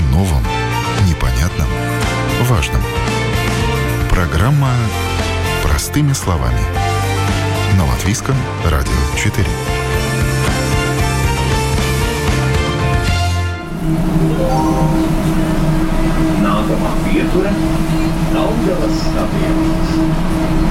[0.00, 0.42] О новом,
[1.06, 1.68] непонятном,
[2.44, 2.80] важном.
[4.08, 4.70] Программа
[5.62, 6.60] «Простыми словами».
[7.76, 8.34] На Латвийском
[8.64, 9.46] радио 4.
[16.40, 17.52] Nākamā pietura–
[18.32, 20.69] Daugavas stadions.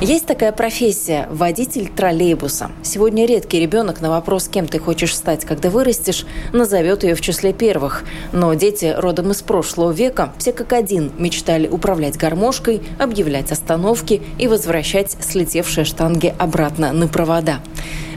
[0.00, 2.70] Есть такая профессия– водитель троллейбуса.
[2.84, 7.52] Сегодня редкий ребенок на вопрос, кем ты хочешь стать, когда вырастешь, назовет ее в числе
[7.52, 8.04] первых.
[8.32, 14.46] Но дети родом из прошлого века все как один мечтали управлять гармошкой, объявлять остановки и
[14.46, 17.58] возвращать слетевшие штанги обратно на провода.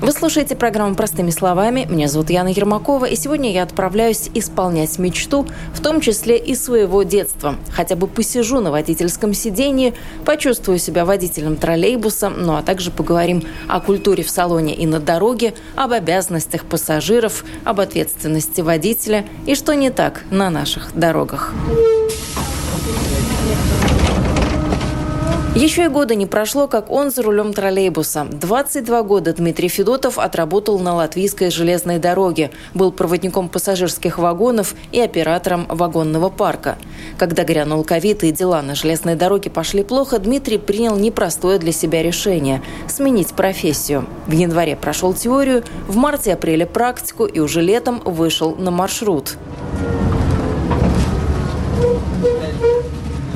[0.02, 1.86] Вы слушаете программу «Простыми словами».
[1.88, 7.04] Меня зовут Яна Ермакова, и сегодня я отправляюсь исполнять мечту, в том числе и своего
[7.04, 7.56] детства.
[7.72, 9.94] Хотя бы посижу на водительском сидении,
[10.26, 15.54] почувствую себя водителем троллейбуса, ну а также поговорим о культуре в салоне и на дороге,
[15.76, 21.54] об обязанностях пассажиров, об ответственности водителя и что не так на наших дорогах.
[25.54, 28.26] Еще и года не прошло, как он за рулем троллейбуса.
[28.32, 35.66] 22 года Дмитрий Федотов отработал на латвийской железной дороге, был проводником пассажирских вагонов и оператором
[35.68, 36.78] вагонного парка.
[37.18, 42.02] Когда грянул ковид и дела на железной дороге пошли плохо, Дмитрий принял непростое для себя
[42.02, 44.06] решение– сменить профессию.
[44.28, 49.36] В январе прошел теорию, в марте-апреле практику и уже летом вышел на маршрут.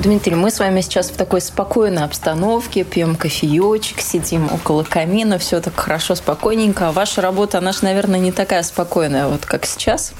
[0.06, 5.60] Дмитрий, мы с вами сейчас в такой спокойной обстановке, пьем кофеечек, сидим около камина, все
[5.60, 6.86] так хорошо, спокойненько.
[6.86, 10.12] А ваша работа, она же, наверное, не такая спокойная, вот как сейчас?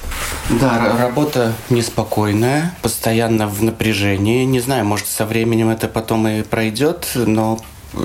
[0.49, 4.43] Да, работа неспокойная, постоянно в напряжении.
[4.43, 7.57] Не знаю, может, со временем это потом и пройдет, но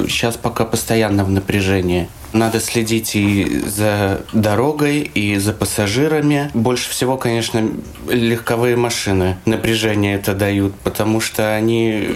[0.07, 2.09] сейчас пока постоянно в напряжении.
[2.33, 6.51] Надо следить и за дорогой, и за пассажирами.
[6.55, 7.69] Больше всего, конечно,
[8.09, 12.09] легковые машины напряжение это дают, потому что они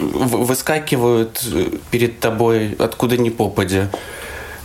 [0.00, 1.42] выскакивают
[1.90, 3.88] перед тобой откуда ни попадя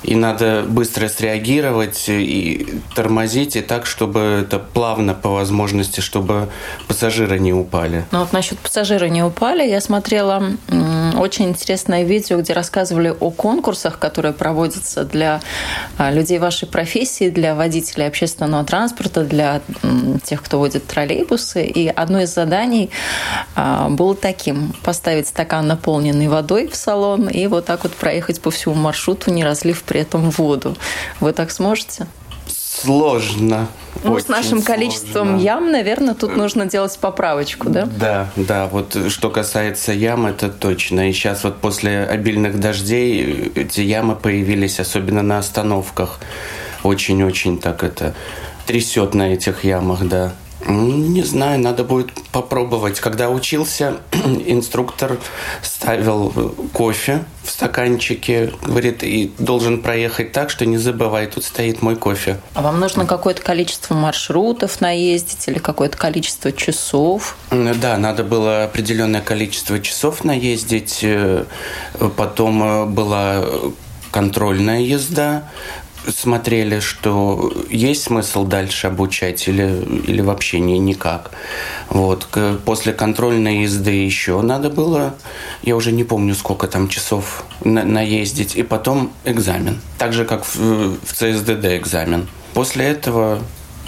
[0.04, 6.50] и надо быстро среагировать и тормозить, и так, чтобы это плавно по возможности, чтобы
[6.88, 8.06] пассажиры не упали.
[8.12, 10.44] Ну вот насчет пассажира не упали, я смотрела
[11.20, 15.42] очень интересное видео, где рассказывали о конкурсах, которые проводятся для
[15.98, 19.62] а, людей вашей профессии, для водителей общественного транспорта, для
[20.24, 21.66] тех, кто водит троллейбусы.
[21.66, 22.90] И одно из заданий
[23.56, 28.52] а, было таким– поставить стакан, наполненный водой в салон, и вот так вот проехать по
[28.52, 30.78] всему маршруту, не разлив при этом воду.
[31.20, 32.08] Вы так сможете?
[32.82, 33.68] Сложно.
[34.04, 35.44] Ну, с нашим количеством сложно.
[35.44, 37.86] ям, наверное, тут нужно делать поправочку, да?
[37.86, 38.68] Да, да.
[38.68, 41.10] Вот что касается ям, это точно.
[41.10, 46.20] И сейчас вот после обильных дождей эти ямы появились, особенно на остановках.
[46.84, 48.14] Очень-очень так это
[48.68, 50.34] трясет на этих ямах, да.
[50.66, 53.00] Не знаю, надо будет попробовать.
[53.00, 53.98] Когда учился,
[54.46, 55.18] инструктор
[55.62, 61.96] ставил кофе в стаканчике, говорит, и должен проехать так, что не забывай, тут стоит мой
[61.96, 62.40] кофе.
[62.56, 67.38] А вам нужно какое-то количество маршрутов наездить или какое-то количество часов?
[67.52, 71.00] Да, надо было определенное количество часов наездить.
[71.04, 71.46] Э,
[72.18, 73.46] потом э, была
[74.12, 75.44] контрольная езда,
[76.08, 81.32] смотрели, что есть смысл дальше обучать или, или вообще не, никак.
[81.90, 82.28] Вот.
[82.66, 85.16] После контрольной езды еще надо было,
[85.64, 89.82] я уже не помню, сколько там часов на, наездить, и потом экзамен.
[89.98, 92.28] Так же, как в, в ЦСДД экзамен.
[92.54, 93.40] После этого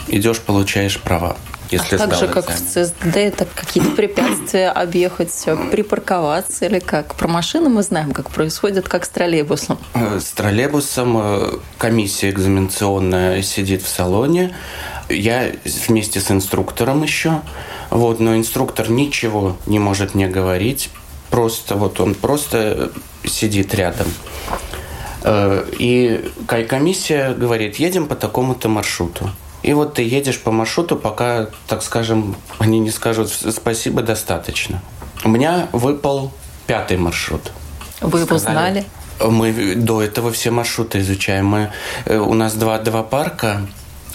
[0.07, 1.37] идешь, получаешь права
[1.71, 5.31] если а так же, как в ЦСД, это какие-то препятствия объехать,
[5.71, 7.15] припарковаться или как?
[7.15, 9.77] Про машины мы знаем, как происходит, как с троллейбусом.
[9.93, 14.55] Э, с троллейбусом э, комиссия экзаменационная сидит в салоне.
[15.09, 15.51] Я
[15.87, 17.41] вместе с инструктором еще.
[17.91, 20.89] Вот, но инструктор ничего не может мне говорить.
[21.29, 22.91] Просто вот он просто
[23.23, 24.07] сидит рядом.
[25.21, 29.29] Э, и комиссия говорит, едем по такому-то маршруту.
[29.63, 34.81] И вот ты едешь по маршруту, пока, так скажем, они не скажут спасибо достаточно.
[35.23, 36.31] У меня выпал
[36.65, 37.51] пятый маршрут.
[38.01, 38.85] Вы его знали?
[39.19, 41.45] Мы до этого все маршруты изучаем.
[41.45, 41.71] Мы,
[42.05, 43.67] э, у нас два, два парка,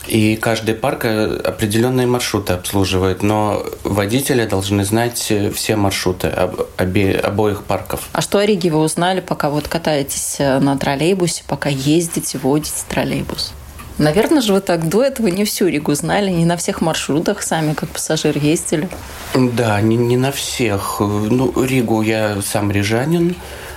[0.07, 6.61] и каждый парк э, определенные маршруты обслуживает, но водители должны знать э, все маршруты об,
[6.79, 8.09] обе, обоих парков.
[8.13, 13.53] А что о Риге вы узнали, пока вот катаетесь на троллейбусе, пока ездите, водите троллейбус?
[13.99, 17.75] Наверное же вы так до этого не всю Ригу знали, не на всех маршрутах сами
[17.75, 18.89] как пассажир ездили.
[19.35, 20.97] Да, не, не на всех.
[21.01, 23.37] Ну, Ригу я сам рижанин,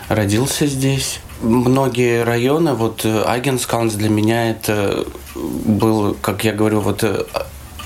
[0.10, 1.19] родился здесь.
[1.42, 5.06] Многие районы, вот Агенскаунс для меня это
[5.36, 7.04] был, как я говорю, вот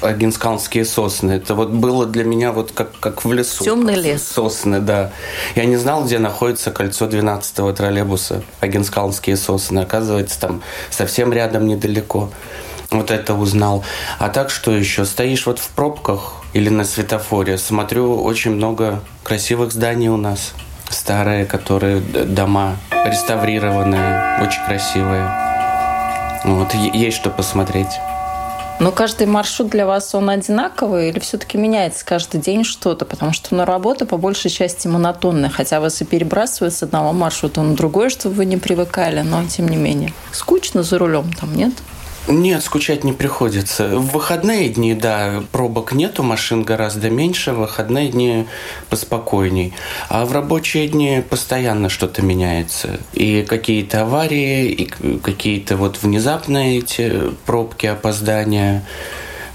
[0.02, 1.32] агинскалские сосны.
[1.32, 3.64] Это вот было для меня вот как, как в лесу.
[3.64, 4.24] Темный лес.
[4.24, 5.12] Сосны, да.
[5.56, 8.44] Я не знал, где находится кольцо 12-го троллейбуса.
[8.60, 9.80] Агинскалские сосны.
[9.80, 12.30] Оказывается, там совсем рядом недалеко.
[12.90, 13.84] Вот это узнал.
[14.20, 15.06] А так что еще?
[15.06, 17.58] Стоишь вот в пробках или на светофоре.
[17.58, 20.54] Смотрю, очень много красивых зданий у нас.
[20.90, 22.76] Старые, которые дома
[23.06, 25.32] реставрированные, очень красивые.
[26.44, 27.88] Вот, есть что посмотреть.
[28.82, 33.06] Но каждый маршрут для вас, он одинаковый или все-таки меняется каждый день что-то?
[33.06, 37.62] Потому что на работа по большей части монотонная, хотя вас и перебрасывают с одного маршрута
[37.62, 40.14] на другой, чтобы вы не привыкали, но тем не менее.
[40.32, 41.74] Скучно за рулем там, нет?
[42.28, 43.98] Нет, скучать не приходится.
[43.98, 48.46] В выходные дни, да, пробок нету, машин гораздо меньше, в выходные дни
[48.90, 49.74] поспокойней.
[50.08, 53.00] А в рабочие дни постоянно что-то меняется.
[53.14, 54.86] И какие-то аварии, и
[55.20, 58.84] какие-то вот внезапные эти пробки, опоздания.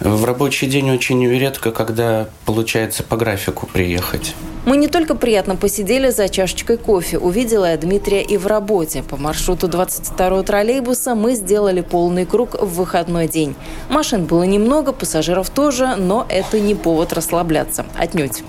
[0.01, 4.35] В рабочий день очень редко, когда получается по графику приехать.
[4.67, 9.03] Мы не только приятно посидели за чашечкой кофе, увидела я Дмитрия и в работе.
[9.03, 13.55] По маршруту 22-го троллейбуса мы сделали полный круг в выходной день.
[13.89, 17.87] Машин было немного, пассажиров тоже, но это не повод расслабляться.
[17.97, 18.43] Отнюдь.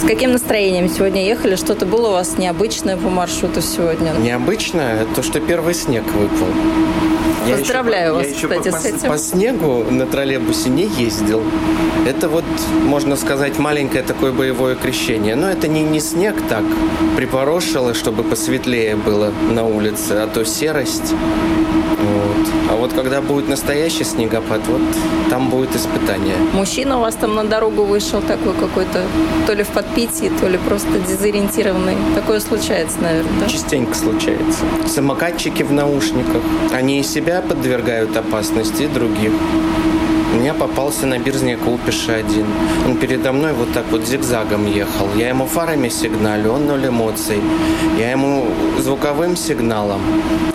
[0.00, 1.56] С каким настроением сегодня ехали?
[1.56, 4.12] Что-то было у вас необычное по маршруту сегодня?
[4.12, 5.04] Необычное?
[5.14, 6.46] То, что первый снег выпал.
[7.50, 9.08] Поздравляю я еще, вас, я кстати, еще по, с этим.
[9.10, 11.42] По снегу на троллейбусе не ездил.
[12.06, 12.44] Это вот,
[12.82, 15.36] можно сказать, маленькое такое боевое крещение.
[15.36, 16.64] Но это не, не снег так
[17.16, 21.12] припорошило, чтобы посветлее было на улице, а то серость.
[22.70, 24.80] А вот когда будет настоящий снегопад, вот
[25.28, 26.36] там будет испытание.
[26.52, 29.04] Мужчина у вас там на дорогу вышел такой какой-то,
[29.46, 31.96] то ли в подпитии, то ли просто дезориентированный.
[32.14, 33.48] Такое случается, наверное, да?
[33.48, 34.60] Частенько случается.
[34.86, 36.42] Самокатчики в наушниках.
[36.72, 39.32] Они и себя подвергают опасности, и других.
[40.32, 42.46] У меня попался на Бирзне Кулпиша один.
[42.86, 45.08] Он передо мной вот так вот зигзагом ехал.
[45.16, 47.40] Я ему фарами сигналю, он ноль эмоций.
[47.98, 48.46] Я ему
[48.78, 50.00] звуковым сигналом,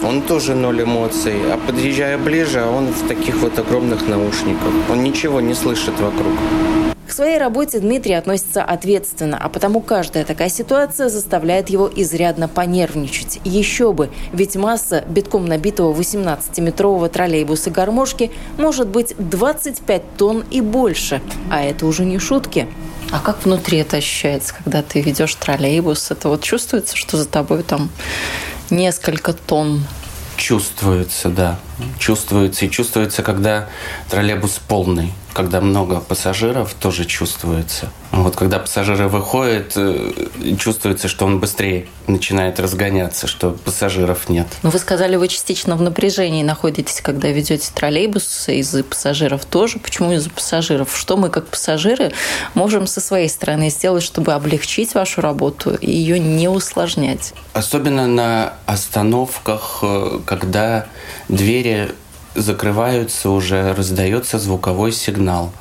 [0.01, 1.36] он тоже ноль эмоций.
[1.51, 4.72] А подъезжая ближе, он в таких вот огромных наушниках.
[4.89, 6.94] Он ничего не слышит вокруг.
[7.15, 13.39] К своей работе Дмитрий относится ответственно, а потому каждая такая ситуация заставляет его изрядно понервничать.
[13.45, 21.21] Еще бы, ведь масса битком набитого 18-метрового троллейбуса гармошки может быть 25 тонн и больше.
[21.50, 22.67] А это уже не шутки.
[23.12, 26.11] А как внутри это ощущается, когда ты ведешь троллейбус?
[26.11, 27.91] Это вот чувствуется, что за тобой там
[28.69, 29.85] несколько тонн
[30.35, 31.59] Чувствуется, да.
[31.97, 32.65] Чувствуется.
[32.65, 33.69] И чувствуется, когда
[34.09, 35.13] троллейбус полный.
[35.35, 37.89] Когда много пассажиров, тоже чувствуется.
[38.13, 40.13] Вот когда пассажиры выходят, э,
[40.57, 44.47] чувствуется, что он быстрее начинает разгоняться, что пассажиров нет.
[44.63, 49.77] Ну, вы сказали, вы частично в напряжении находитесь, когда ведете троллейбус из-за пассажиров тоже.
[49.77, 50.95] Почему из-за пассажиров?
[50.95, 52.13] Что мы, как пассажиры,
[52.53, 57.33] можем со своей стороны сделать, чтобы облегчить вашу работу и ее не усложнять?
[57.51, 60.85] Особенно на остановках, э, когда
[61.27, 61.91] двери
[62.35, 65.51] закрываются уже, раздается звуковой сигнал.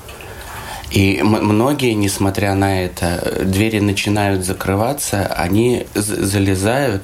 [0.91, 7.03] И многие, несмотря на это, двери начинают закрываться, они залезают,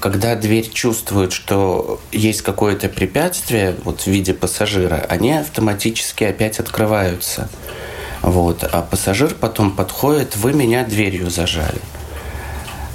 [0.00, 7.50] когда дверь чувствует, что есть какое-то препятствие вот, в виде пассажира, они автоматически опять открываются.
[8.22, 8.64] Вот.
[8.64, 11.80] А пассажир потом подходит, вы меня дверью зажали.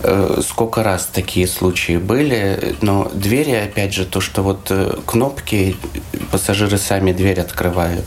[0.04, 5.76] Э, сколько раз такие случаи были, но двери, опять же, то, что вот э, кнопки,
[6.32, 8.06] пассажиры сами дверь открывают.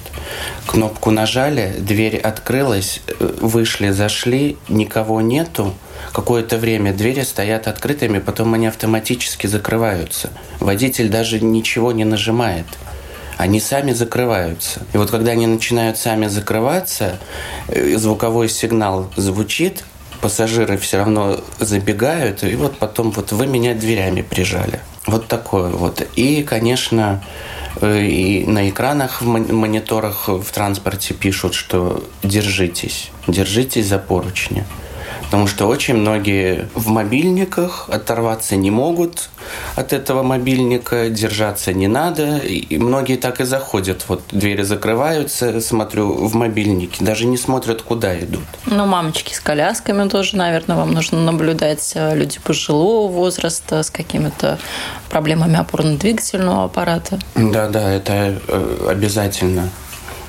[0.66, 5.72] Кнопку нажали, дверь открылась, э, вышли, зашли, никого нету,
[6.12, 10.30] какое-то время двери стоят открытыми, потом они автоматически закрываются.
[10.58, 12.66] Водитель даже ничего не нажимает
[13.36, 14.82] они сами закрываются.
[14.92, 17.18] И вот когда они начинают сами закрываться,
[17.66, 19.82] звуковой сигнал звучит,
[20.24, 24.80] пассажиры все равно забегают, и вот потом вот вы меня дверями прижали.
[25.06, 26.00] Вот такое вот.
[26.16, 27.22] И, конечно,
[27.82, 34.64] э, и на экранах, в мониторах в транспорте пишут, что держитесь, держитесь за поручни.
[35.26, 39.28] Потому что очень многие в мобильниках оторваться не могут
[39.76, 42.38] от этого мобильника, держаться не надо.
[42.38, 44.04] И многие так и заходят.
[44.08, 47.04] Вот двери закрываются, смотрю, в мобильнике.
[47.04, 48.44] Даже не смотрят, куда идут.
[48.66, 51.92] Ну, мамочки с колясками тоже, наверное, вам нужно наблюдать.
[51.94, 54.58] Э, люди пожилого возраста с какими-то
[55.08, 57.18] проблемами опорно-двигательного аппарата.
[57.34, 59.70] Да, да, это э, обязательно.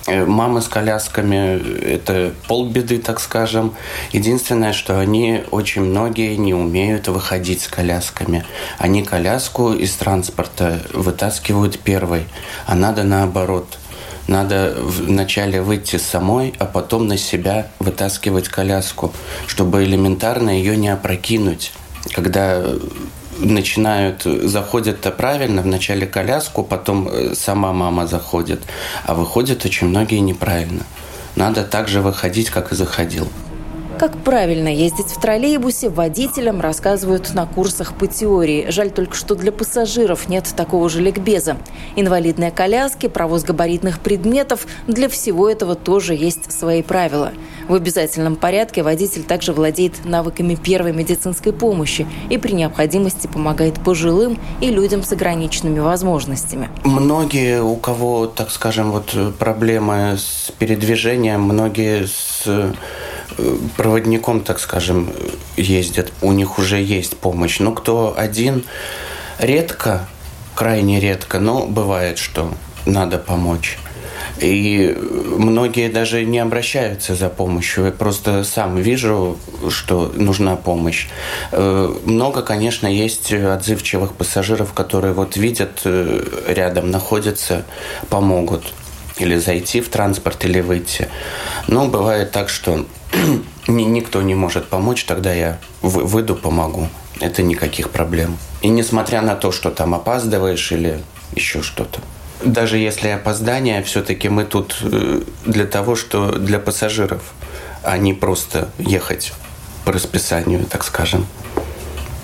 [0.07, 3.74] Э, мамы с колясками– это полбеды, так скажем.
[4.12, 8.45] Единственное, что они, очень многие, не умеют выходить с колясками.
[8.77, 12.25] Они коляску из транспорта вытаскивают первой,
[12.67, 13.79] а надо наоборот.
[14.27, 19.12] Надо вначале выйти самой, а потом на себя вытаскивать коляску,
[19.47, 21.74] чтобы элементарно ее не опрокинуть.
[22.13, 22.63] Когда
[23.37, 28.61] начинают, заходят-то правильно, вначале коляску, потом э, сама мама заходит,
[29.05, 30.83] а выходят очень многие неправильно.
[31.35, 33.27] Надо так же выходить, как и заходил.
[33.99, 38.65] Как правильно ездить в троллейбусе, водителям рассказывают на курсах по теории.
[38.69, 41.57] Жаль только, что для пассажиров нет такого же ликбеза.
[41.95, 47.31] Инвалидные коляски, провоз габаритных предметов– для всего этого тоже есть свои правила.
[47.67, 54.39] В обязательном порядке водитель также владеет навыками первой медицинской помощи и при необходимости помогает пожилым
[54.61, 56.69] и людям с ограниченными возможностями.
[56.83, 62.73] Многие, у кого, так скажем, вот проблемы с передвижением, многие с
[63.77, 65.12] проводником, так скажем,
[65.58, 67.60] ездят, у них уже есть помощь.
[67.60, 68.63] Но кто один,
[69.39, 70.08] редко,
[70.55, 72.53] крайне редко, но бывает, что
[72.86, 73.77] надо помочь.
[74.39, 74.98] И
[75.38, 77.86] многие даже не обращаются за помощью.
[77.86, 79.38] Я просто сам вижу,
[79.70, 81.08] что нужна помощь.
[81.51, 87.65] Э, много, конечно, есть отзывчивых пассажиров, которые вот видят э, рядом, находятся,
[88.10, 88.74] помогут.
[89.17, 91.07] Или зайти в транспорт, или выйти.
[91.67, 92.86] Но бывает так, что
[93.67, 96.89] никто не может помочь, тогда я выйду, помогу.
[97.22, 98.38] Это никаких проблем.
[98.62, 101.01] И несмотря на то, что там опаздываешь или
[101.34, 102.01] еще что-то.
[102.43, 107.22] Даже если опоздание, все-таки мы тут э, для того, что для пассажиров,
[107.84, 109.31] а не просто ехать
[109.86, 111.25] по расписанию, так скажем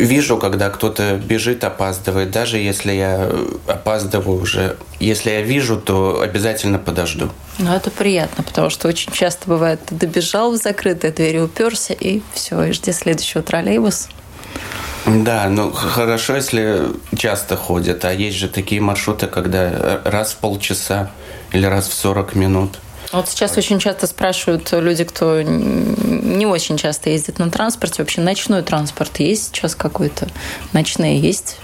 [0.06, 4.78] вижу, когда кто-то бежит, опаздывает, даже если я э, опаздываю уже.
[5.00, 7.30] Если я вижу, то обязательно подожду.
[7.60, 12.22] Ну, это приятно, потому что очень часто бывает, ты добежал в закрытые двери, уперся, и
[12.34, 14.10] все, и жди следующего троллейбуса.
[15.06, 16.84] Да, ну хорошо, если
[17.18, 21.10] часто ходят, а есть же такие маршруты, когда раз в полчаса
[21.52, 22.80] или раз в 40 минут–
[23.12, 28.62] вот сейчас очень часто спрашивают люди, кто не очень часто ездит на транспорте, вообще ночной
[28.64, 30.28] транспорт есть сейчас какой-то?
[30.74, 31.58] Ночные есть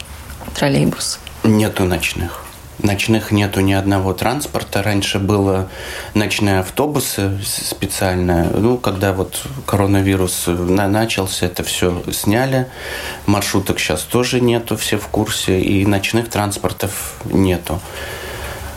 [0.55, 1.19] троллейбус?
[1.43, 2.43] Нету ночных.
[2.79, 4.83] Ночных нету ни одного транспорта.
[4.83, 5.67] Раньше было
[6.13, 8.43] ночные автобусы специально.
[8.53, 12.67] Ну, когда вот коронавирус начался, это все сняли.
[13.25, 15.59] Маршруток сейчас тоже нету, все в курсе.
[15.59, 17.79] И ночных транспортов нету.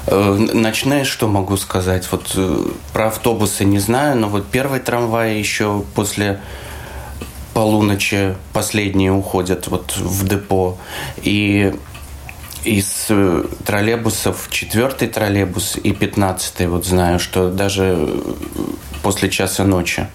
[0.06, 2.08] Э, ночные, что могу сказать?
[2.10, 6.40] Вот э, про автобусы не знаю, но вот первый трамвай еще после
[7.54, 10.78] полуночи последние уходят вот в депо.
[11.22, 11.74] И
[12.64, 18.22] из э, троллейбусов четвертый троллейбус и пятнадцатый, вот знаю, что даже
[19.02, 20.06] после часа ночи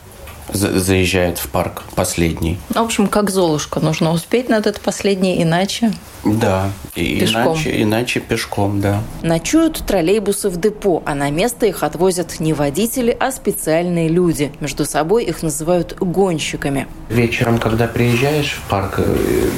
[0.51, 2.59] заезжает в парк последний.
[2.69, 5.91] В общем, как Золушка, нужно успеть на этот последний, иначе...
[6.23, 7.53] Да, и пешком.
[7.53, 8.99] Иначе, иначе пешком, да.
[9.21, 14.51] Ночуют троллейбусы в депо, а на место их отвозят не водители, а специальные люди.
[14.59, 16.87] Между собой их называют гонщиками.
[17.09, 19.49] Вечером, когда приезжаешь в парк, э,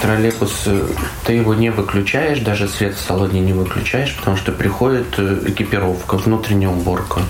[0.00, 0.86] троллейбус, э,
[1.24, 6.16] ты его не выключаешь, даже свет в салоне не выключаешь, потому что приходит э, экипировка,
[6.16, 7.22] внутренняя уборка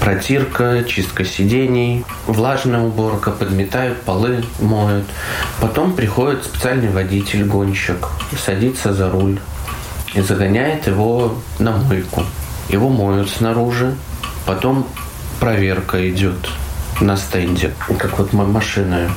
[0.00, 5.06] протирка, чистка сидений, влажная уборка, подметают полы, моют.
[5.60, 9.38] Потом приходит специальный водитель, гонщик, садится за руль
[10.14, 12.24] и загоняет его на мойку.
[12.68, 13.94] Его моют снаружи,
[14.46, 14.86] потом
[15.40, 16.48] проверка идет
[17.00, 19.10] на стенде, как вот машины,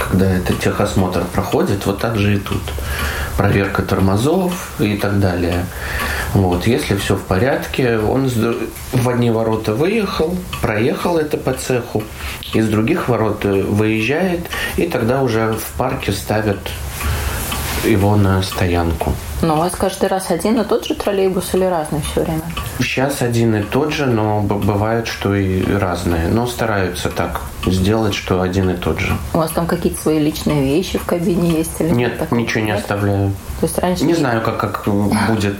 [0.00, 2.62] когда это техосмотр проходит, вот так же и тут.
[3.36, 5.66] Проверка тормозов и так далее.
[6.34, 8.28] Вот, если все в порядке, он
[8.92, 12.02] в одни ворота выехал, проехал это по цеху,
[12.52, 14.40] из других ворот э, выезжает,
[14.76, 16.58] и тогда уже в парке ставят
[17.84, 19.12] его на стоянку.
[19.42, 22.42] Но у вас каждый раз один и тот же троллейбус или разный все время?
[22.78, 26.28] Сейчас один и тот же, но бывает, что и разные.
[26.28, 29.16] Но стараются так сделать, что один и тот же.
[29.34, 31.72] У вас там какие-то свои личные вещи в кабине есть?
[31.80, 33.32] Или нет, ничего не оставляю.
[33.60, 34.04] То есть раньше...
[34.04, 34.84] Не знаю, как, как
[35.28, 35.56] будет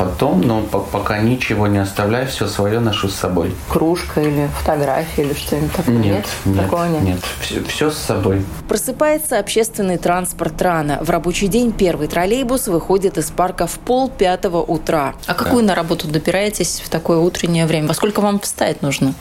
[0.00, 3.54] потом, но пока ничего не оставляю, все свое ношу с собой.
[3.68, 5.94] Кружка или фотография или что-нибудь такое?
[5.94, 7.02] Нет, нет, такого нет.
[7.02, 7.18] нет.
[7.40, 8.44] Все, все с собой.
[8.68, 10.98] Просыпается общественный транспорт рано.
[11.02, 15.14] В рабочий день первый троллейбус выходит из парка в пол пятого утра.
[15.26, 15.68] А какую да.
[15.68, 17.88] на работу добираетесь в такое утреннее время?
[17.88, 19.14] Во сколько вам встать нужно?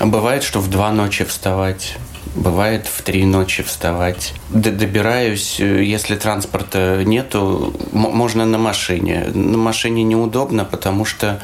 [0.00, 1.96] Бывает, что в два ночи вставать.
[2.34, 4.34] Бывает в три ночи вставать.
[4.50, 9.26] Добираюсь, э, если транспорта нету, можно на машине.
[9.32, 11.40] На машине неудобно, потому что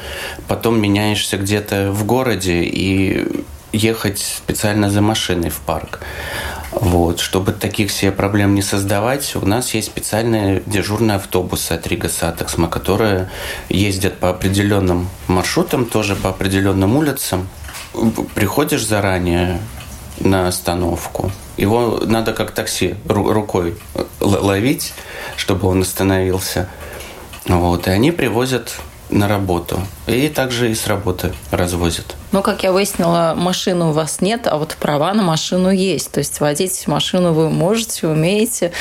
[0.47, 3.25] потом меняешься где-то в городе и
[3.71, 6.01] ехать специально за машиной в парк.
[6.71, 7.19] Вот.
[7.19, 12.67] Чтобы таких себе проблем не создавать, у нас есть специальные дежурные автобусы от Rīgas Satiksme,
[12.67, 13.29] которые
[13.69, 17.47] ездят по определенным маршрутам, тоже по определенным улицам.
[18.35, 19.59] Приходишь заранее
[20.19, 23.77] на остановку, его надо как такси рукой
[24.19, 24.93] ловить,
[25.35, 26.69] чтобы он остановился.
[27.47, 27.87] Вот.
[27.87, 28.75] И они привозят
[29.11, 29.79] на работу.
[30.07, 32.15] И также и с работы развозят.
[32.31, 36.11] Но, как я выяснила, машины у вас нет, а вот права на машину есть.
[36.11, 38.71] То есть водить машину вы можете, умеете.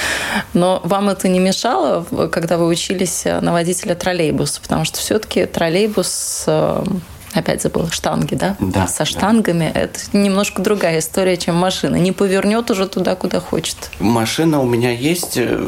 [0.55, 4.61] Но вам это не мешало, когда вы учились на водителя троллейбуса?
[4.61, 6.85] Потому что все-таки троллейбус э,
[7.33, 8.57] опять забыла, штанги, да?
[8.59, 8.87] Да.
[8.87, 9.71] Со штангами.
[9.73, 9.81] Да.
[9.81, 11.97] Это немножко другая история, чем машина.
[11.97, 13.77] Не повернет уже туда, куда хочет.
[13.99, 15.37] Машина у меня есть.
[15.37, 15.59] Э,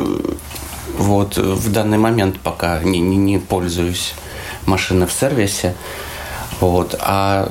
[0.98, 4.14] вот в данный момент пока не, не, не пользуюсь
[4.66, 5.74] машины в сервисе.
[6.60, 6.94] Вот.
[7.00, 7.50] А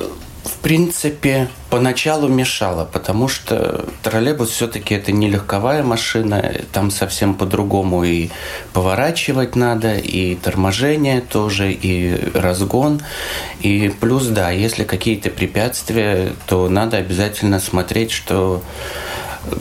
[0.62, 8.30] принципе, поначалу мешало, потому что троллейбус все-таки это не легковая машина, там совсем по-другому и
[8.72, 13.02] поворачивать надо, и торможение тоже, и разгон.
[13.60, 18.62] И плюс, да, если какие-то препятствия, то надо обязательно смотреть, что,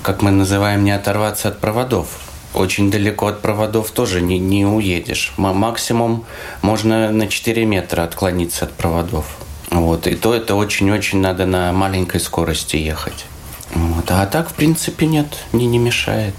[0.03, 2.07] как мы называем, не оторваться от проводов
[2.53, 5.31] очень далеко от проводов тоже не, не уедешь.
[5.37, 6.25] Максимум
[6.61, 9.37] можно на 4 метра отклониться от проводов.
[9.71, 10.05] Вот.
[10.05, 13.25] И то это очень-очень надо на маленькой скорости ехать.
[13.73, 14.05] Вот.
[14.09, 16.35] А так, в принципе, нет, не, не мешает.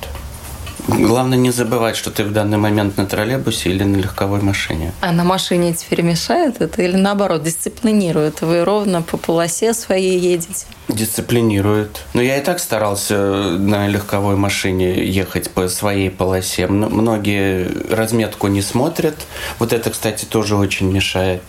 [0.89, 4.93] Главное не забывать, что ты в данный момент на троллейбусе или на легковой машине.
[5.01, 8.41] А на машине теперь мешает это или наоборот дисциплинирует?
[8.41, 10.67] Вы ровно по полосе своей едете?
[10.89, 12.03] Дисциплинирует.
[12.15, 16.67] Но я и так старался на легковой машине ехать по своей полосе.
[16.67, 19.15] Многие разметку не смотрят.
[19.61, 21.43] Вот это, кстати, тоже очень мешает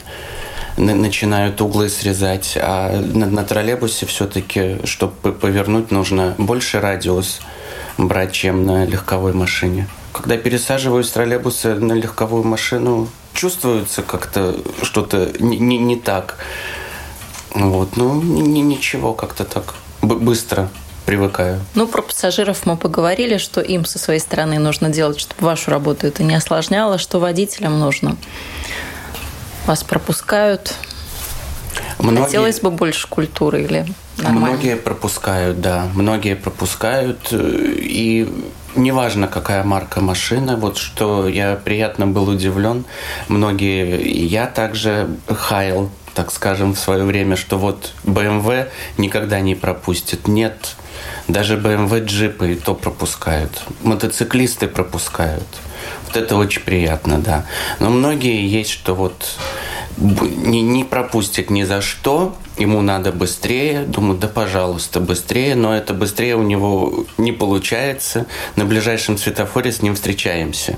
[0.77, 7.39] начинают углы срезать, а на, на троллейбусе все-таки, чтобы повернуть, нужно больше радиус
[7.97, 9.87] брать, чем на легковой машине.
[10.11, 16.37] Когда пересаживаюсь с троллейбуса на легковую машину, чувствуется как-то что-то не, не, не так.
[17.53, 20.69] Вот, ну, ни, ничего, как-то так быстро
[21.05, 21.59] привыкаю.
[21.75, 26.07] Ну, про пассажиров мы поговорили, что им со своей стороны нужно делать, чтобы вашу работу
[26.07, 28.17] это не осложняло, что водителям нужно.
[29.65, 30.75] Вас пропускают.
[31.99, 32.23] Многие...
[32.23, 33.85] Хотелось бы больше культуры или
[34.17, 34.47] нормально?
[34.47, 35.87] Многие пропускают, да.
[35.93, 37.29] Многие пропускают.
[37.31, 38.29] И
[38.75, 42.85] неважно, какая марка машины, вот что я приятно был удивлен.
[43.27, 49.55] Многие, и я также хаял, так скажем, в свое время, что вот BMW никогда не
[49.55, 50.27] пропустит.
[50.27, 50.75] Нет,
[51.27, 53.63] даже BMW джипы и то пропускают.
[53.81, 55.47] Мотоциклисты пропускают.
[56.13, 57.45] Вот это очень приятно, да.
[57.79, 59.35] Но многие есть, что вот
[59.97, 65.95] не, не пропустит ни за что, ему надо быстрее, думаю, да пожалуйста, быстрее, но это
[65.95, 70.77] быстрее у него не получается, на ближайшем светофоре с ним встречаемся.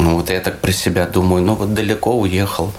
[0.00, 2.72] Ну, вот я так про себя думаю, ну вот далеко уехал.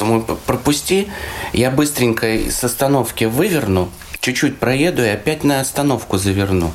[0.00, 1.06] Думаю, пропусти,
[1.52, 6.72] я быстренько с остановки выверну, чуть-чуть проеду и опять на остановку заверну.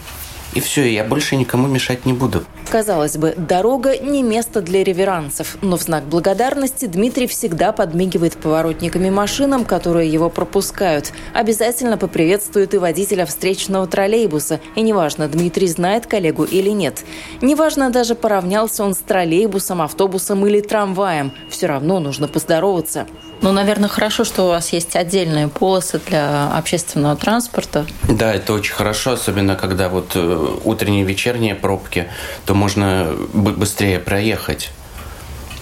[0.55, 2.43] И все, я больше никому мешать не буду.
[2.69, 9.09] Казалось бы, дорога не место для реверансов, но в знак благодарности Дмитрий всегда подмигивает поворотниками
[9.09, 11.11] машинам, которые его пропускают.
[11.33, 14.59] Обязательно поприветствует и водителя встречного троллейбуса.
[14.75, 17.03] И неважно, Дмитрий знает коллегу или нет.
[17.41, 21.31] Неважно даже, поравнялся он с троллейбусом, автобусом или трамваем.
[21.49, 23.07] Все равно нужно поздороваться.
[23.43, 27.85] Ну, наверное, хорошо, что у вас есть отдельные полосы для общественного транспорта.
[28.07, 32.07] Да, это очень хорошо, особенно когда вот э, утренние, вечерние пробки,
[32.45, 34.71] то можно быстрее проехать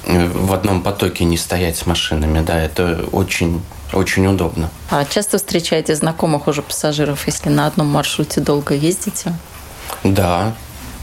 [0.05, 3.63] э, в одном потоке не стоять с машинами, да, это очень
[3.93, 4.69] очень удобно.
[4.91, 9.33] А часто встречаете знакомых уже пассажиров, если на одном маршруте долго ездите?
[10.03, 10.53] Да,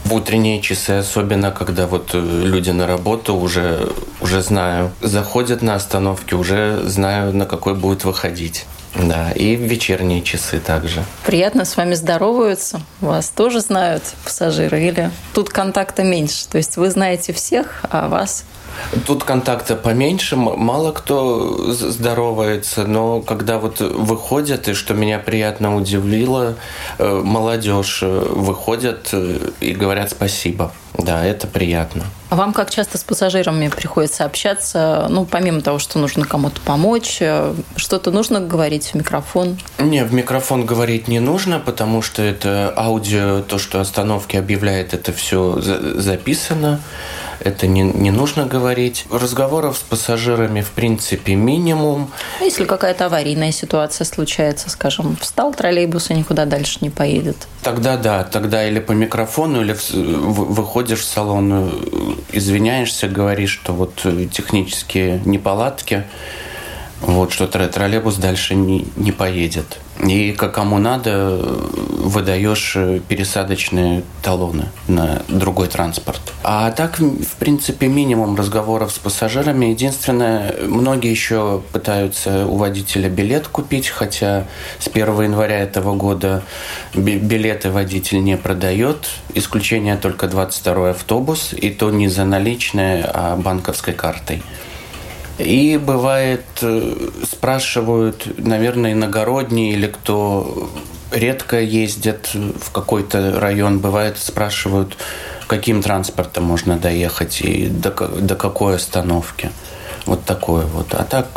[0.09, 3.89] в утренние часы, особенно когда вот э, люди на работу уже,
[4.21, 8.65] уже знаю, заходят на остановки, уже знаю, на какой будет выходить.
[8.95, 11.03] Да, и в вечерние часы также.
[11.25, 12.81] Приятно с вами здороваются.
[13.01, 16.47] Вас тоже знают пассажиры или тут контакта меньше?
[16.47, 18.45] То есть вы знаете всех, а вас
[19.05, 26.55] Тут контакта поменьше, мало кто здоровается, но когда вот выходят, и что меня приятно удивило,
[26.97, 30.71] э, молодежь э, выходят э, и говорят спасибо.
[30.93, 32.05] Да, это приятно.
[32.29, 35.07] А вам как часто с пассажирами приходится общаться?
[35.09, 37.21] Ну, помимо того, что нужно кому-то помочь,
[37.75, 39.57] что-то нужно говорить в микрофон?
[39.79, 45.11] Не, в микрофон говорить не нужно, потому что это аудио, то, что остановки объявляет, это
[45.11, 46.81] все записано.
[47.39, 49.05] это не, не нужно говорить.
[49.11, 52.11] Разговоров с пассажирами, в принципе, минимум.
[52.39, 57.37] А если какая-то аварийная ситуация случается, скажем, встал троллейбус и никуда дальше не поедет?
[57.63, 65.19] Тогда да, тогда или по микрофону, или выходишь в салон, извиняешься, говоришь, что вот технические
[65.25, 66.03] неполадки,
[67.01, 69.79] вот, что троллейбус дальше не, не поедет.
[70.05, 76.21] И как кому надо, выдаешь пересадочные талоны на другой транспорт.
[76.43, 79.67] А так, в принципе, минимум разговоров с пассажирами.
[79.67, 84.45] Единственное, многие еще пытаются у водителя билет купить, хотя
[84.79, 86.43] с 1 января этого года
[86.93, 89.09] билеты водитель не продает.
[89.33, 94.41] Исключение только 22 автобус, и то не за наличные, а банковской картой.
[95.39, 100.69] И бывает, э, спрашивают, наверное, иногородние или кто
[101.11, 104.97] редко ездит в какой-то район, бывает, спрашивают,
[105.47, 109.49] каким транспортом можно доехать и до, до какой остановки.
[110.05, 110.93] Вот такое вот.
[110.93, 111.27] А так,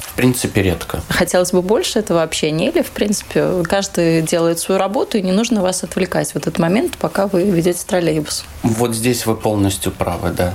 [0.00, 1.00] в принципе, редко.
[1.08, 5.62] Хотелось бы больше этого общения или, в принципе, каждый делает свою работу и не нужно
[5.62, 8.44] вас отвлекать в этот момент, пока вы ведете троллейбус?
[8.62, 10.54] Вот здесь вы полностью правы, да.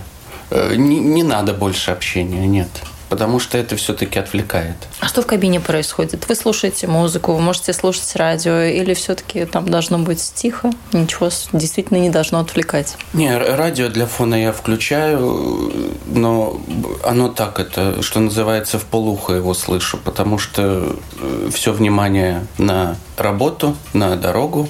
[0.49, 2.69] Э, не, не надо больше общения, нет.
[3.09, 4.75] Потому что это все-таки отвлекает.
[4.99, 6.27] А что в кабине происходит?
[6.27, 11.99] Вы слушаете музыку, вы можете слушать радио, или все-таки там должно быть тихо, ничего действительно
[11.99, 12.97] не должно отвлекать?
[13.13, 15.71] Не, радио для фона я включаю,
[16.05, 16.59] но
[17.05, 22.97] оно так, это, что называется, в полухо его слышу, потому что э, все внимание на
[23.15, 24.67] работу, на дорогу.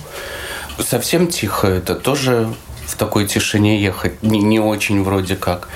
[0.77, 2.53] Совсем тихо это тоже
[2.87, 5.67] в такой тишине ехать не, не очень вроде как.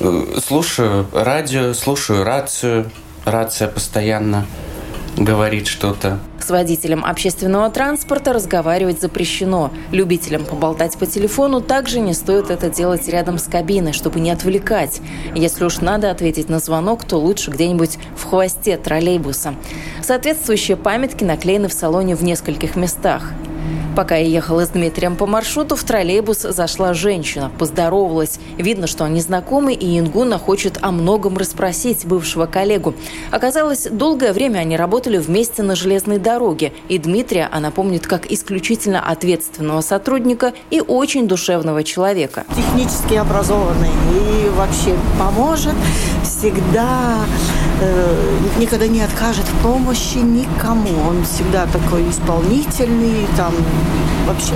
[0.00, 2.90] Э, слушаю радио, слушаю рацию.
[3.24, 4.46] Рация постоянно
[5.16, 6.18] говорит что-то.
[6.40, 9.70] С водителем общественного транспорта разговаривать запрещено.
[9.90, 15.00] Любителям поболтать по телефону также не стоит это делать рядом с кабиной, чтобы не отвлекать.
[15.34, 19.54] Если уж надо ответить на звонок, то лучше где-нибудь в хвосте троллейбуса.
[20.02, 23.32] Соответствующие памятки наклеены в салоне в нескольких местах.
[23.98, 28.38] Пока я ехала с Дмитрием по маршруту, в троллейбус зашла женщина, поздоровалась.
[28.56, 32.94] Видно, что они знакомы, и Ингуна хочет о многом расспросить бывшего коллегу.
[33.32, 39.00] Оказалось, долгое время они работали вместе на железной дороге, и Дмитрия она помнит как исключительно
[39.00, 42.44] ответственного сотрудника и очень душевного человека.
[42.54, 45.74] Технически образованный и вообще поможет
[46.22, 47.16] всегда,
[48.58, 50.90] никогда не откажет в помощи никому.
[51.08, 53.52] Он всегда такой исполнительный, там
[54.26, 54.52] вообще.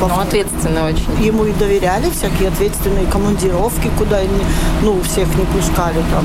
[0.00, 1.24] Ну, ответственный очень.
[1.24, 4.18] Ему и доверяли всякие ответственные командировки, куда
[4.82, 6.24] ну, всех не пускали, там,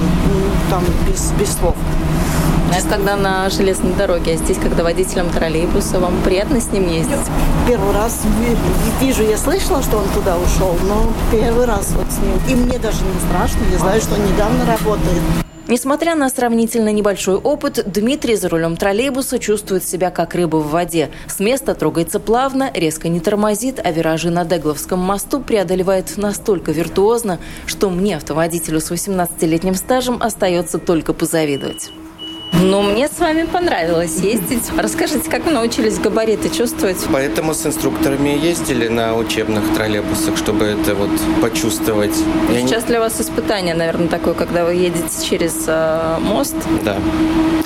[0.70, 1.76] там без, без слов.
[2.76, 7.20] Это когда на железной дороге, а здесь, когда водителем троллейбуса, вам приятно с ним ездить?
[7.68, 8.22] Первый раз
[9.00, 12.34] вижу, я слышала, что он туда ушел, но первый раз вот с ним.
[12.50, 15.22] И мне даже не страшно, я знаю, что он недавно работает.
[15.74, 21.10] Несмотря на сравнительно небольшой опыт, Дмитрий за рулем троллейбуса чувствует себя как рыба в воде.
[21.28, 27.40] С места трогается плавно, резко не тормозит, а виражи на Дегловском мосту преодолевает настолько виртуозно,
[27.66, 31.90] что мне, автоводителю с 18-летним стажем, остается только позавидовать.
[32.62, 34.70] Ну, мне с вами понравилось ездить.
[34.78, 36.98] Расскажите, как вы научились габариты чувствовать?
[37.12, 41.10] Поэтому с инструкторами ездили на учебных троллейбусах, чтобы это вот
[41.42, 42.16] почувствовать.
[42.50, 46.56] Сейчас для вас испытание, наверное, такое, когда вы едете через э, мост.
[46.86, 46.98] Да.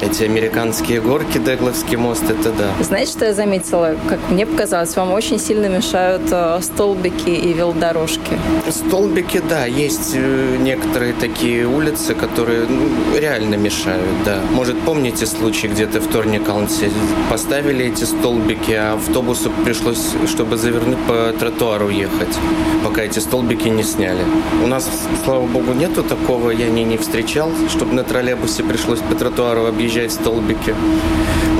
[0.01, 2.71] Эти американские горки, Дегловский мост, это да.
[2.79, 3.95] Знаете, что я заметила?
[4.07, 8.39] Как мне показалось, вам очень сильно мешают э, столбики и велодорожки.
[8.69, 9.65] Столбики, да.
[9.65, 14.39] Есть э, некоторые такие улицы, которые ну, реально мешают, да.
[14.51, 16.89] Может помните случай, где-то в Торникаунсе
[17.29, 22.37] поставили эти столбики, а автобусу пришлось, чтобы завернуть по тротуару ехать,
[22.83, 24.21] пока эти столбики не сняли.
[24.63, 24.89] У нас,
[25.23, 30.11] слава богу, нету такого, я не, не встречал, чтобы на троллейбусе пришлось по тротуару объезжать
[30.11, 30.73] столбики.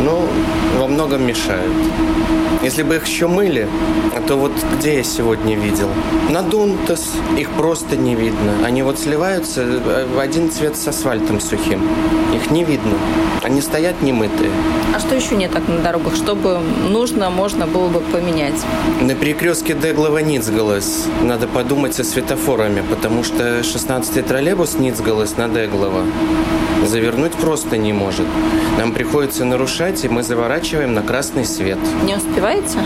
[0.04, 0.28] Но
[0.80, 1.74] во многом мешают.
[2.68, 3.66] Если бы их еще мыли,
[4.28, 5.88] то вот где я сегодня видел?
[6.30, 8.56] На Дунтас их просто не видно.
[8.66, 9.66] Они вот сливаются
[10.14, 11.82] в один цвет с асфальтом сухим.
[12.36, 12.96] Их не видно.
[13.42, 14.52] Они стоят немытые.
[14.94, 16.18] А что еще не так на дорогах?
[16.18, 18.62] Чтобы нужно, можно было бы поменять?
[19.00, 26.04] На перекрестке Деглова-Ницгалес надо подумать со светофорами, потому что 16-й троллейбус Ницгалес на Деглова
[26.88, 28.26] завернуть просто не может.
[28.78, 31.78] Нам приходится нарушать, и мы заворачиваем на красный свет.
[32.04, 32.80] Не успеваете?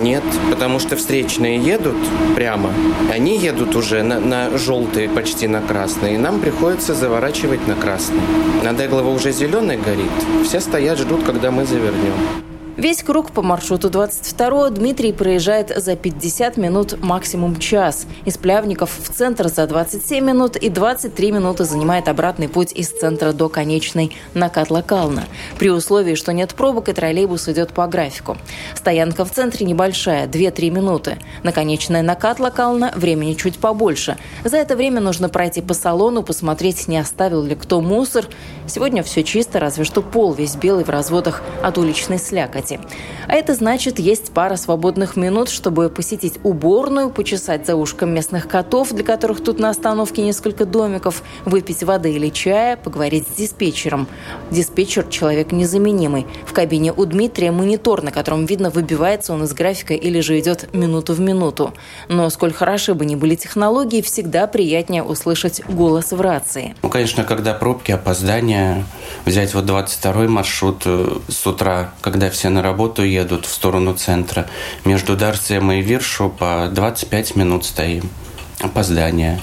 [0.00, 1.96] Нет, потому что встречные едут
[2.34, 2.70] прямо.
[3.12, 8.20] Они едут уже на, на желтый, почти на красный, и нам приходится заворачивать на красный.
[8.62, 10.44] На Деглова уже зеленый горит.
[10.44, 12.47] Все стоят, ждут, когда мы завернем.
[12.78, 18.06] Весь круг по маршруту 22 Дмитрий проезжает за 50 минут, максимум час.
[18.24, 23.32] Из Плявников в центр за 27 минут и 23 минуты занимает обратный путь из центра
[23.32, 25.24] до конечной накат Локална.
[25.58, 28.36] При условии, что нет пробок и троллейбус идет по графику.
[28.76, 31.18] Стоянка в центре небольшая, 2-3 минуты.
[31.42, 34.16] На конечной накат Локална времени чуть побольше.
[34.44, 38.26] За это время нужно пройти по салону, посмотреть, не оставил ли кто мусор.
[38.68, 42.80] Сегодня все чисто, разве что пол весь белый в разводах от уличной слякоти кровати.
[43.26, 48.92] А это значит, есть пара свободных минут, чтобы посетить уборную, почесать за ушком местных котов,
[48.92, 54.08] для которых тут на остановке несколько домиков, выпить воды или чая, поговорить с диспетчером.
[54.50, 56.26] Диспетчер– человек незаменимый.
[56.46, 60.72] В кабине у Дмитрия монитор, на котором видно, выбивается он из графика или же идет
[60.72, 61.74] минуту в минуту.
[62.08, 66.74] Но сколь хороши бы ни были технологии, всегда приятнее услышать голос в рации.
[66.82, 68.84] Ну, конечно, когда пробки, опоздания,
[69.24, 74.48] взять вот 22 маршрут э, с утра, когда все на работу едут в сторону центра.
[74.84, 78.10] Между Дарсием и Виршу по 25 минут стоим
[78.58, 79.40] опоздание.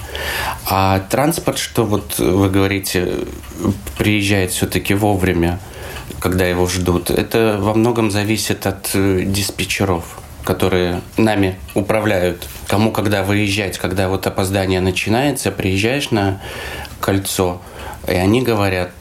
[0.66, 3.14] А транспорт, что вот вы говорите,
[3.96, 5.58] приезжает все-таки вовремя,
[6.20, 10.04] когда его ждут, это во многом зависит от э, диспетчеров
[10.44, 16.40] которые нами управляют, кому когда выезжать, когда вот опоздание начинается, приезжаешь на
[17.00, 17.60] кольцо,
[18.06, 18.92] и они говорят,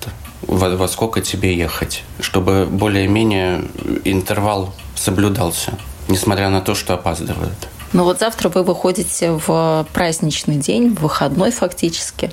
[0.47, 3.65] во, во сколько тебе ехать, чтобы более-менее
[4.03, 5.77] интервал соблюдался,
[6.07, 7.67] несмотря на то, что опаздывают.
[7.93, 12.31] Ну вот завтра вы выходите в праздничный день, в выходной фактически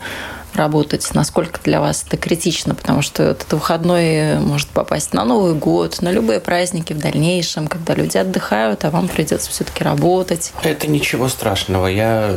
[0.55, 6.01] работать, насколько для вас это критично, потому что этот выходной может попасть на Новый год,
[6.03, 10.53] на любые праздники в дальнейшем, когда люди отдыхают, а вам придется все-таки работать.
[10.63, 11.87] Это ничего страшного.
[11.87, 12.37] Я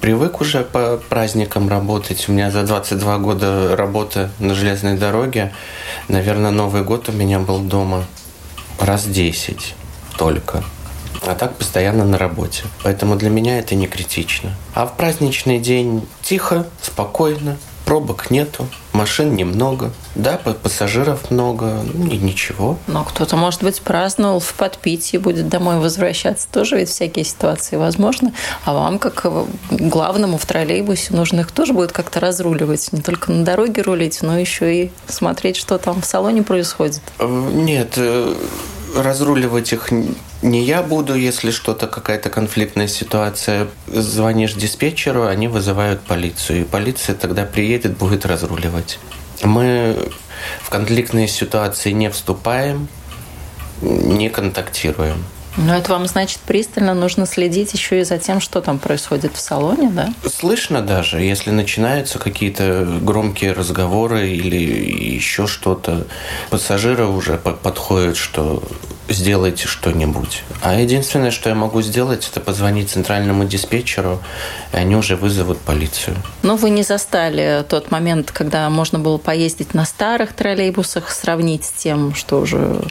[0.00, 2.28] привык уже по праздникам работать.
[2.28, 5.52] У меня за 22 года работы на железной дороге.
[6.08, 8.04] Наверное, Новый год у меня был дома
[8.78, 9.74] раз 10
[10.16, 10.64] только
[11.24, 12.64] а так постоянно на работе.
[12.82, 14.52] Поэтому для меня это не критично.
[14.74, 22.78] А в праздничный день тихо, спокойно, пробок нету, машин немного, да, пассажиров много, ну, ничего.
[22.88, 26.48] Но кто-то, может быть, праздновал в подпитии, будет домой возвращаться.
[26.50, 28.32] Тоже ведь всякие ситуации возможны.
[28.64, 29.24] А вам, как
[29.70, 32.92] главному в троллейбусе, нужно их тоже будет как-то разруливать.
[32.92, 37.00] Не только на дороге рулить, но еще и смотреть, что там в салоне происходит.
[37.20, 38.34] Э, нет, э,
[38.96, 39.90] разруливать их
[40.42, 43.68] не я буду, если что-то, какая-то конфликтная ситуация.
[43.86, 46.62] Звонишь диспетчеру, они вызывают полицию.
[46.62, 48.98] И полиция тогда приедет, будет разруливать.
[49.42, 49.96] Мы
[50.62, 52.88] в конфликтные ситуации не вступаем,
[53.80, 55.24] не контактируем.
[55.56, 59.40] Но это вам, значит, пристально нужно следить еще и за тем, что там происходит в
[59.40, 60.12] салоне, да?
[60.30, 66.06] Слышно даже, если начинаются какие-то громкие разговоры или еще что-то.
[66.50, 68.62] Пассажиры уже подходят, что
[69.08, 70.42] сделайте что-нибудь.
[70.62, 74.20] А единственное, что я могу сделать, это позвонить центральному диспетчеру,
[74.72, 76.16] и они уже вызовут полицию.
[76.42, 81.70] Но вы не застали тот момент, когда можно было поездить на старых троллейбусах, сравнить с
[81.70, 82.82] тем, что уже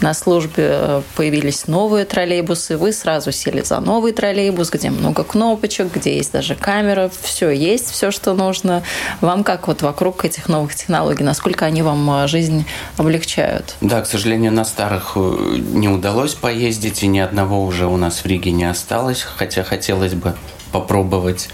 [0.00, 2.76] на службе появились новые троллейбусы.
[2.76, 7.90] Вы сразу сели за новый троллейбус, где много кнопочек, где есть даже камера, все есть,
[7.90, 8.82] все, что нужно.
[9.20, 13.76] Вам как вот вокруг этих новых технологий, насколько они вам жизнь облегчают?
[13.80, 18.24] Да, к сожалению, на старых э, не удалось поездить, и ни одного уже у нас
[18.24, 20.34] в Риге не осталось, хотя хотелось бы
[20.72, 21.48] попробовать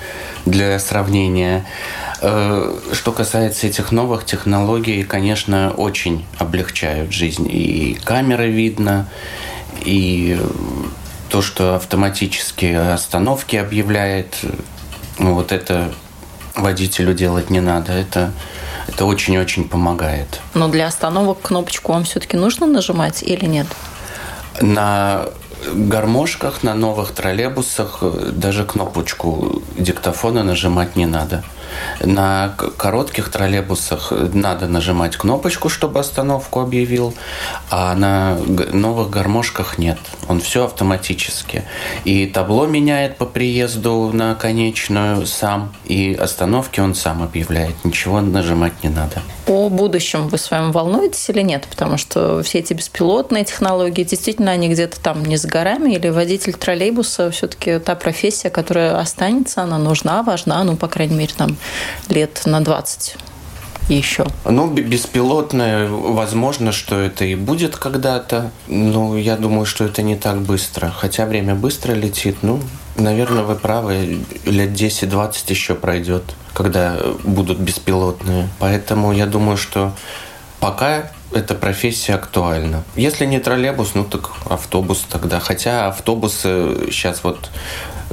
[0.46, 1.66] для сравнения.
[2.22, 7.46] Э, что касается этих новых технологий, конечно, очень облегчают жизнь.
[7.50, 9.08] И камеры видно,
[9.82, 10.40] и
[11.28, 14.38] то, что автоматически остановки объявляет,
[15.18, 15.92] ну, вот это
[16.56, 17.92] водителю делать не надо.
[17.92, 18.32] Это
[18.90, 20.40] это очень-очень помогает.
[20.54, 23.66] Но для остановок кнопочку вам все-таки нужно нажимать или нет?
[24.60, 25.26] На
[25.72, 31.44] гармошках, на новых троллейбусах даже кнопочку диктофона нажимать не надо.
[32.00, 37.14] На коротких троллейбусах надо нажимать кнопочку, чтобы остановку объявил,
[37.70, 38.36] а на
[38.72, 39.98] новых гармошках нет.
[40.28, 41.64] Он все автоматически.
[42.04, 47.84] И табло меняет по приезду на конечную сам, и остановки он сам объявляет.
[47.84, 49.22] Ничего нажимать не надо.
[49.46, 51.66] О будущем вы с вами волнуетесь или нет?
[51.68, 56.54] Потому что все эти беспилотные технологии, действительно, они где-то там не за горами, или водитель
[56.54, 61.56] троллейбуса все-таки та профессия, которая останется, она нужна, важна, ну, по крайней мере, там
[62.08, 63.16] лет на 20
[63.88, 64.24] еще?
[64.44, 68.50] Ну, беспилотное, возможно, что это и будет когда-то.
[68.68, 70.92] Но я думаю, что это не так быстро.
[70.96, 72.38] Хотя время быстро летит.
[72.42, 72.60] Ну,
[72.96, 74.24] наверное, вы правы.
[74.44, 78.48] Лет 10-20 еще пройдет, когда будут беспилотные.
[78.58, 79.92] Поэтому я думаю, что
[80.60, 82.84] Пока эта профессия актуальна.
[82.94, 85.40] Если не троллейбус, ну так автобус тогда.
[85.40, 87.50] Хотя автобусы сейчас вот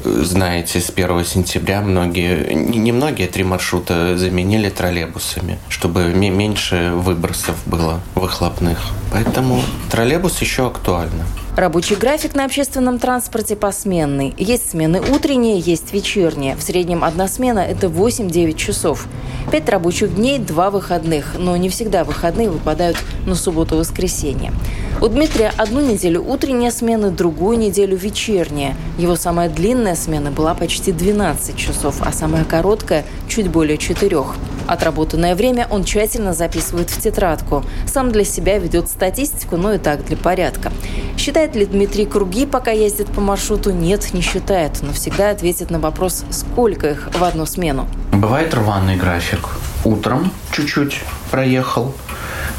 [0.03, 8.01] знаете, с 1 сентября многие, не многие, три маршрута заменили троллейбусами, чтобы меньше выбросов было
[8.15, 8.79] выхлопных.
[9.12, 11.25] Поэтому троллейбус еще актуально.
[11.58, 14.32] Рабочий график на общественном транспорте посменный.
[14.38, 16.56] Есть смены утренние, есть вечерние.
[16.56, 19.08] В среднем одна смена– это 8-9 часов.
[19.52, 21.36] Пять рабочих дней, два выходных.
[21.39, 24.54] Но не всегда выходные выпадают на субботу и воскресенье.
[25.02, 28.76] У Дмитрия одну неделю утренняя смена, другую неделю вечерняя.
[29.00, 34.36] Его самая длинная смена была почти 12 часов, а самая короткая– чуть более четырех.
[34.67, 37.63] Отработанное время он тщательно записывает в тетрадку.
[37.86, 40.72] Сам для себя ведет статистику, но и так для порядка.
[41.17, 43.71] Считает ли Дмитрий круги, пока ездит по маршруту?
[43.71, 47.88] Нет, не считает, но всегда ответит на вопрос, сколько их в одну смену.
[48.12, 49.49] Бывает рваный график.
[49.83, 51.93] Утром чуть-чуть проехал,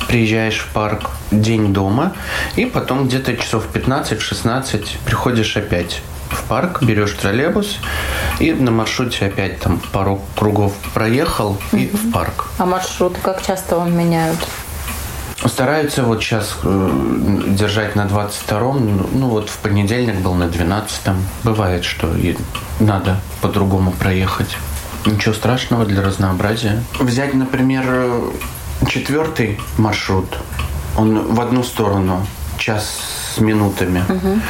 [0.07, 2.13] приезжаешь в парк, день дома,
[2.57, 7.79] и потом где-то часов 15-16 приходишь опять в парк, берешь троллейбус
[8.39, 11.97] и на маршруте опять там пару кругов проехал и угу.
[11.97, 12.47] в парк.
[12.59, 14.39] А маршрут как часто он меняют?
[15.47, 21.17] Стараются вот сейчас э, держать на 22-м, ну вот в понедельник был на 12-м.
[21.45, 22.37] Бывает, что и
[22.81, 24.57] надо по-другому проехать.
[25.07, 26.83] Ничего страшного для разнообразия.
[26.99, 27.85] Взять, например,
[28.89, 30.39] четвертый маршрут.
[30.97, 32.27] Он в одну сторону,
[32.59, 32.99] час
[33.37, 34.03] с минутами.
[34.09, 34.41] Угу.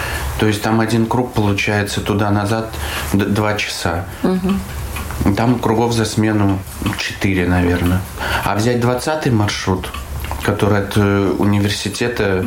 [0.41, 2.73] То есть там один круг получается туда-назад
[3.13, 4.07] два часа.
[4.23, 5.35] Угу.
[5.37, 6.59] Там кругов за смену
[6.97, 8.01] 4, наверное.
[8.45, 9.93] А взять 20 маршрут,
[10.43, 12.45] который от э, университета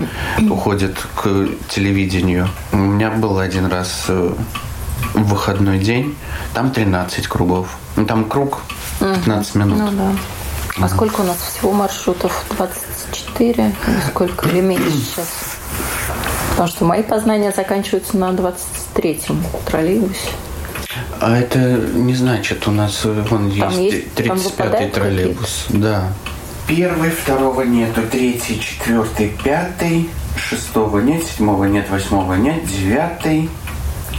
[0.50, 2.48] уходит к телевидению.
[2.72, 4.34] У меня был один раз э,
[5.13, 6.15] в выходной день,
[6.54, 7.78] там 13 кругов.
[7.96, 8.62] Ну, там круг
[9.00, 9.80] 15 минут.
[9.80, 10.12] Ну, да.
[10.80, 12.46] А сколько у нас всего маршрутов?
[12.58, 13.76] 24?
[14.10, 15.28] Сколько или меньше сейчас?
[16.52, 20.30] Потому что мои познания заканчиваются на 23-м троллейбусе.
[21.20, 25.65] А это не значит, у нас э, вон есть, есть 35-й троллейбус.
[25.70, 26.13] Да.
[26.74, 33.50] Первый, второго нету, третий, четвертый, пятый, шестого нет, седьмого нет, восьмого нет, девятый,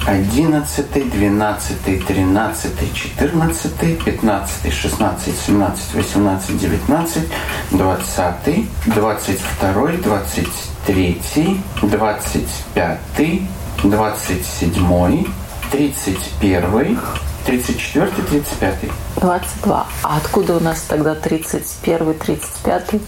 [0.07, 7.27] одиннадцатый, двенадцатый, тринадцатый, четырнадцатый, пятнадцатый, шестнадцать, семнадцать, восемнадцать, девятнадцать,
[7.71, 10.53] двадцатый, двадцать второй, двадцать
[10.87, 13.47] третий, двадцать пятый,
[13.83, 15.27] двадцать седьмой,
[15.71, 16.99] тридцать первый,
[17.45, 18.91] тридцать четвертый, тридцать пятый.
[19.17, 19.87] Двадцать два.
[20.03, 23.01] А откуда у нас тогда тридцать первый, тридцать пятый?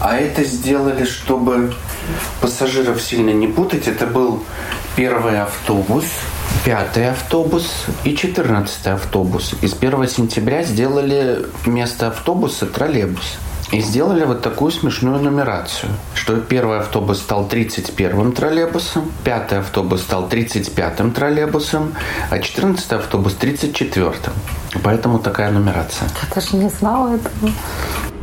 [0.00, 1.74] А это сделали, чтобы
[2.40, 3.88] пассажиров сильно не путать.
[3.88, 4.42] Это был
[4.96, 6.04] первый автобус,
[6.64, 9.54] пятый автобус и четырнадцатый автобус.
[9.62, 13.38] И с 1 сентября сделали вместо автобуса троллейбус.
[13.72, 20.28] И сделали вот такую смешную нумерацию, что первый автобус стал 31-м троллейбусом, пятый автобус стал
[20.28, 21.94] 35-м троллейбусом,
[22.30, 24.32] а 14-й автобус 34-м.
[24.82, 26.06] Поэтому такая нумерация.
[26.22, 27.52] Я даже не знала этого.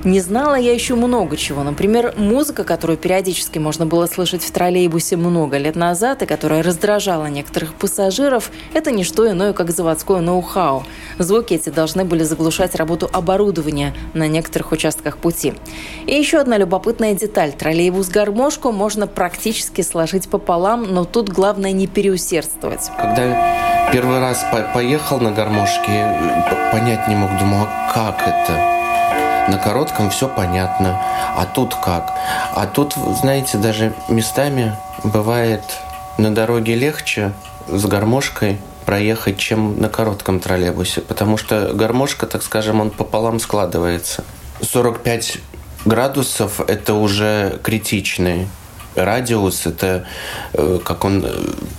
[0.05, 1.61] Не знала я еще много чего.
[1.61, 7.25] Например, музыка, которую периодически можно было слышать в троллейбусе много лет назад и которая раздражала
[7.25, 10.83] некоторых пассажиров, это не что иное, как заводское ноу-хау.
[11.17, 15.53] Звуки эти должны были заглушать работу оборудования на некоторых участках пути.
[16.05, 17.51] И еще одна любопытная деталь.
[17.51, 22.89] Троллейбус-гармошку можно практически сложить пополам, но тут главное не переусердствовать.
[22.97, 28.78] Когда первый раз поехал на гармошке, понять не мог, думал, а как это?
[29.47, 31.01] На коротком все понятно.
[31.35, 32.13] А тут как?
[32.53, 35.63] А тут, знаете, даже местами бывает
[36.17, 37.33] на дороге легче
[37.67, 44.23] с гармошкой проехать, чем на коротком троллейбусе, потому что гармошка, так скажем, он пополам складывается.
[44.61, 45.37] 45
[45.85, 48.47] градусов– это уже критичный
[48.95, 50.05] радиус– это,
[50.53, 51.31] э, как он э,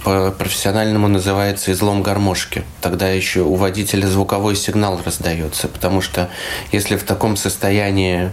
[0.04, 2.64] по-профессиональному называется, излом гармошки.
[2.80, 6.28] Тогда еще у водителя звуковой сигнал раздается, потому что
[6.72, 8.30] если в таком состоянии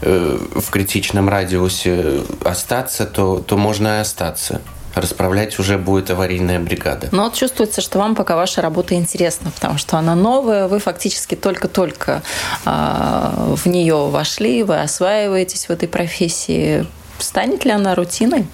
[0.00, 4.60] э, в критичном радиусе остаться, то, то можно и остаться
[4.94, 7.08] расправлять уже будет аварийная бригада.
[7.12, 11.34] Но вот чувствуется, что вам пока ваша работа интересна, потому что она новая, вы фактически
[11.34, 12.22] только-только
[12.64, 16.86] э, в нее вошли, вы осваиваетесь в этой профессии.
[17.22, 18.46] Станет ли она рутиной,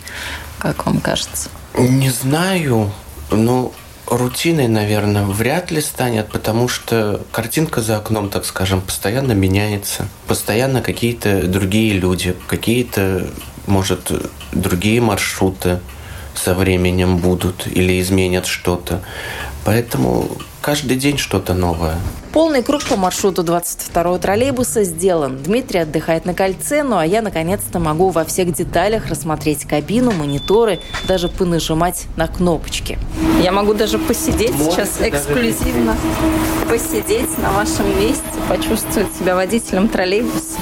[0.59, 1.49] как вам кажется?
[1.77, 2.93] Не знаю.
[3.31, 3.73] Ну,
[4.07, 10.09] рутиной, наверное, вряд ли станет, потому что картинка за окном, так скажем, постоянно меняется.
[10.27, 13.27] Постоянно какие-то другие люди, какие-то,
[13.67, 14.13] может,
[14.53, 15.81] другие маршруты
[16.35, 19.03] со временем будут или изменят что-то.
[19.65, 20.31] Поэтому
[20.69, 21.95] каждый день что-то новое.
[22.31, 25.39] Полный круг по маршруту 22-го троллейбуса сделан.
[25.39, 30.79] Дмитрий отдыхает на кольце, ну а я наконец-то могу во всех деталях рассмотреть кабину, мониторы,
[31.07, 32.99] даже понажимать на кнопочки.
[33.43, 35.97] Я могу даже посидеть Можете сейчас эксклюзивно,
[36.69, 40.59] посидеть на вашем месте, почувствовать себя водителем троллейбуса.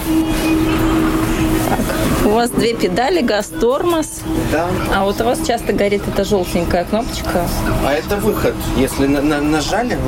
[1.69, 4.21] Так, у вас две педали, газ, тормоз.
[4.53, 4.67] Да.
[4.95, 7.47] А вот у вас часто горит эта желтенькая кнопочка.
[7.87, 8.55] А это выход.
[8.77, 9.99] Если на- на- нажали,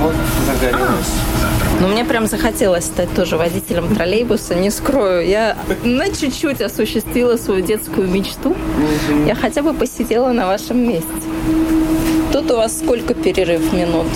[0.00, 0.14] вот,
[0.46, 1.12] загорелось.
[1.80, 5.26] Но мне прям захотелось стать тоже водителем троллейбуса, не скрою.
[5.26, 8.54] Я на чуть-чуть осуществила свою детскую мечту.
[9.26, 11.08] Я хотя бы посидела на вашем месте.
[12.32, 14.06] Тут у вас сколько перерыв минут?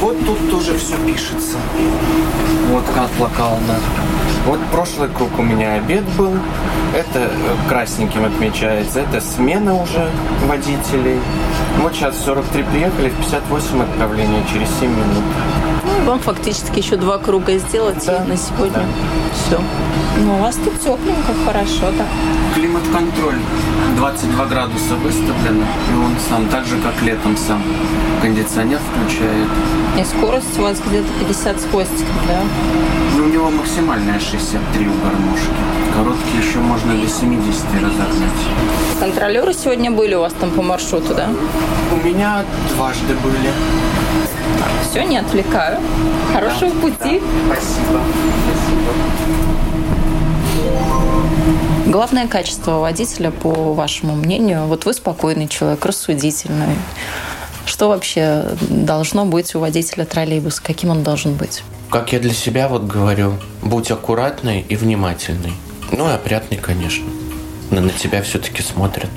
[0.00, 1.58] Вот тут тоже все пишется.
[2.72, 3.76] Вот как Локална.
[4.46, 6.32] Вот прошлый круг у меня обед был.
[6.94, 7.28] Это э,
[7.68, 9.00] красненьким отмечается.
[9.00, 10.08] Это смена уже
[10.46, 11.18] водителей.
[11.82, 15.24] Вот сейчас 43 приехали, в 58 отправление через 7 минут.
[15.86, 18.74] Ну, вам фактически еще два круга сделать Да, и на сегодня.
[18.74, 18.84] да.
[19.34, 19.60] Все.
[20.18, 22.06] Ну, у вас тут тепленько, хорошо так.
[22.54, 23.36] Климат-контроль.
[23.96, 25.64] 22 градуса выставлено.
[25.92, 27.62] И он сам, так же, как летом сам.
[28.22, 29.46] Кондиционер включает.
[29.98, 32.40] И скорость у вас где-то 50 с хвостиком, да?
[33.16, 35.62] Ну, у него максимальная 63 у гармошки.
[35.94, 38.40] Короткий еще можно до 70 разогнать.
[39.00, 41.28] Контролеры сегодня были у вас там по маршруту, да?
[41.92, 43.52] У меня дважды были.
[44.88, 45.78] Все, не отвлекаю.
[46.32, 47.20] Хорошего пути.
[47.46, 48.00] Спасибо.
[51.86, 56.76] Главное качество водителя, по вашему мнению, вот вы спокойный человек, рассудительный.
[57.64, 60.62] Что вообще должно быть у водителя троллейбуса?
[60.62, 61.62] Каким он должен быть?
[61.90, 65.52] Как я для себя вот говорю, будь аккуратный и внимательный.
[65.92, 67.06] Ну и опрятный, конечно.
[67.70, 69.10] Но на тебя все-таки смотрят.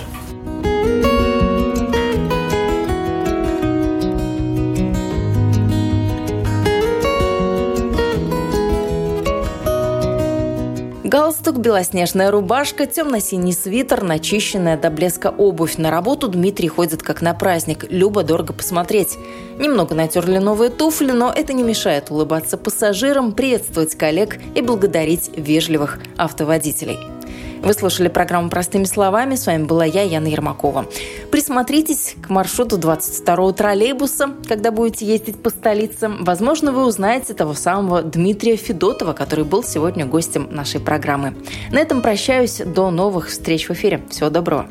[11.09, 15.79] Галстук, белоснежная рубашка, темно-синий свитер, начищенная до блеска обувь.
[15.79, 17.87] На работу Дмитрий ходит как на праздник.
[17.89, 19.17] Любо дорого посмотреть.
[19.57, 25.97] Немного натерли новые туфли, но это не мешает улыбаться пассажирам, приветствовать коллег и благодарить вежливых
[26.15, 26.99] автоводителей.
[27.61, 29.35] Вы слушали программу «Простыми словами».
[29.35, 30.85] С вами была я, Яна Ермакова.
[31.31, 36.09] Присмотритесь к маршруту 22-го троллейбуса, когда будете ездить по столице.
[36.19, 41.35] Возможно, вы узнаете того самого Дмитрия Федотова, который был сегодня гостем нашей программы.
[41.71, 42.61] На этом прощаюсь.
[42.65, 44.01] До новых встреч в эфире.
[44.09, 44.67] Всего доброго.